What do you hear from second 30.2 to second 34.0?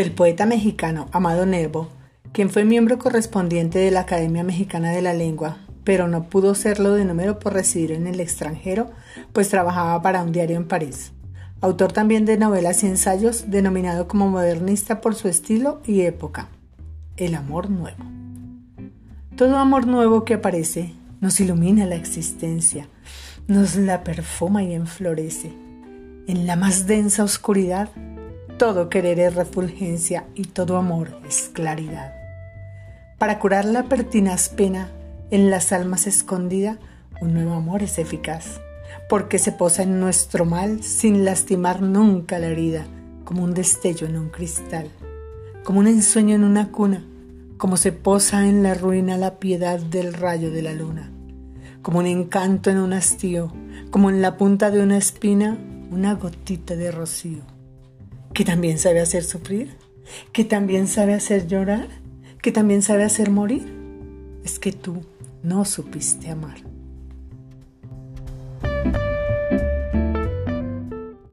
y todo amor es claridad. Para curar la